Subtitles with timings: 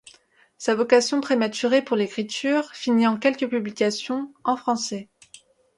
[0.57, 5.09] Sa vocation prématurée pour l’écriture finit en quelques publications en français.